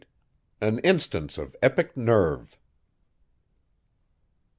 [0.59, 2.57] AN INSTANCE OF EPIC NERVE.